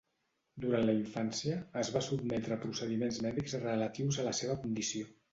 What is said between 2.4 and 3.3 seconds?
a procediments